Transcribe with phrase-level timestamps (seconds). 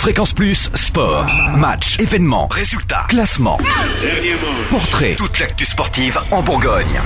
[0.00, 1.26] Fréquence Plus, sport,
[1.58, 3.58] match, événements, résultats, classement,
[4.70, 7.02] portrait, toute l'actu sportive en Bourgogne.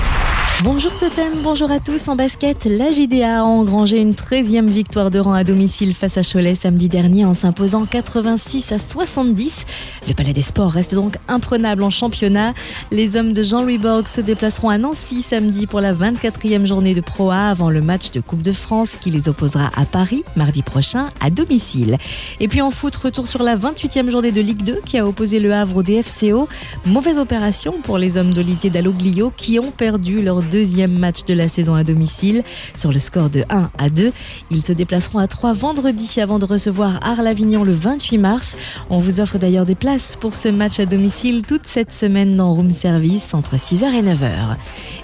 [0.63, 2.07] Bonjour Totem, bonjour à tous.
[2.07, 6.21] En basket, la JDA a engrangé une 13e victoire de rang à domicile face à
[6.21, 9.65] Cholet samedi dernier en s'imposant 86 à 70.
[10.07, 12.53] Le Palais des Sports reste donc imprenable en championnat.
[12.89, 17.01] Les hommes de Jean-Louis Borg se déplaceront à Nancy samedi pour la 24e journée de
[17.01, 20.63] Pro A avant le match de Coupe de France qui les opposera à Paris mardi
[20.63, 21.97] prochain à domicile.
[22.39, 25.41] Et puis en foot, retour sur la 28e journée de Ligue 2 qui a opposé
[25.41, 26.47] le Havre au DFCO.
[26.85, 31.47] Mauvaise opération pour les hommes d'Olivier Dalloglio qui ont perdu leur deuxième match de la
[31.47, 32.43] saison à domicile
[32.75, 34.11] sur le score de 1 à 2.
[34.51, 38.57] Ils se déplaceront à 3 vendredi avant de recevoir Arles-Avignon le 28 mars.
[38.89, 42.53] On vous offre d'ailleurs des places pour ce match à domicile toute cette semaine dans
[42.53, 44.55] Room Service entre 6h et 9h.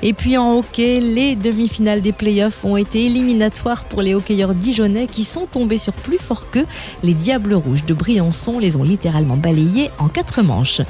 [0.04, 5.08] Et puis en hockey, les demi-finales des playoffs ont été éliminatoires pour les hockeyeurs dijonnais
[5.08, 6.66] qui sont tombés sur plus fort qu'eux.
[7.04, 10.82] Les Diables Rouges de Briançon les ont littéralement balayés en quatre manches.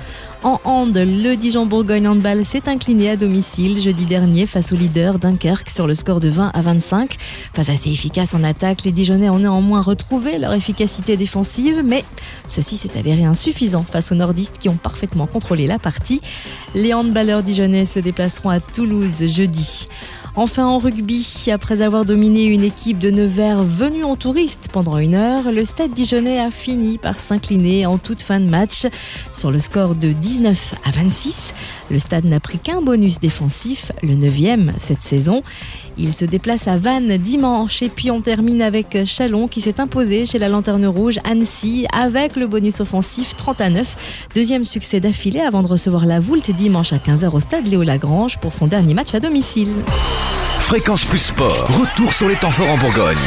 [0.44, 5.20] En hand, le Dijon Bourgogne Handball s'est incliné à domicile jeudi dernier face au leader
[5.20, 7.18] Dunkerque sur le score de 20 à 25.
[7.54, 12.04] Pas assez efficace en attaque, les Dijonnais ont néanmoins retrouvé leur efficacité défensive, mais
[12.48, 16.22] ceci s'est avéré insuffisant face aux nordistes qui ont parfaitement contrôlé la partie.
[16.74, 19.88] Les handballeurs dijonnais se déplaceront à Toulouse jeudi.
[20.38, 25.14] Enfin en rugby, après avoir dominé une équipe de Nevers venue en touriste pendant une
[25.14, 28.88] heure, le Stade Dijonais a fini par s'incliner en toute fin de match
[29.34, 31.54] sur le score de 19 à 26.
[31.90, 35.44] Le Stade n'a pris qu'un bonus défensif, le 9e cette saison.
[35.98, 40.24] Il se déplace à Vannes dimanche et puis on termine avec Chalon qui s'est imposé
[40.24, 44.28] chez la Lanterne Rouge Annecy avec le bonus offensif 30 à 9.
[44.34, 48.40] Deuxième succès d'affilée avant de recevoir la Voulte dimanche à 15h au stade Léo Lagrange
[48.40, 49.74] pour son dernier match à domicile.
[50.72, 53.18] Fréquence Plus Sport, retour sur les temps forts en Bourgogne.